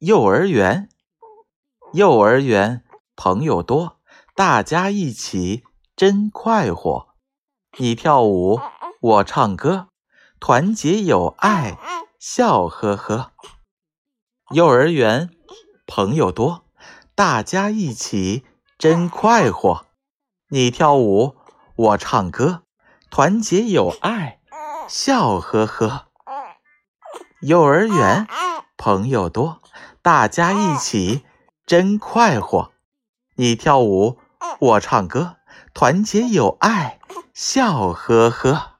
[0.00, 0.88] 幼儿园，
[1.92, 2.84] 幼儿园
[3.16, 3.98] 朋友多，
[4.36, 5.64] 大家一起
[5.96, 7.08] 真快活。
[7.78, 8.60] 你跳舞，
[9.00, 9.88] 我唱歌，
[10.38, 11.76] 团结友爱，
[12.20, 13.32] 笑呵呵。
[14.54, 15.30] 幼儿园
[15.84, 16.64] 朋友多，
[17.16, 18.46] 大家一起
[18.78, 19.84] 真快活。
[20.50, 21.34] 你跳舞，
[21.74, 22.62] 我唱歌，
[23.10, 24.38] 团结友爱，
[24.86, 26.06] 笑呵呵。
[27.40, 28.28] 幼儿园
[28.76, 29.60] 朋友多。
[30.02, 31.24] 大家一起
[31.66, 32.72] 真快活，
[33.34, 34.18] 你跳舞，
[34.60, 35.36] 我唱歌，
[35.74, 36.98] 团结友爱，
[37.34, 38.77] 笑呵呵。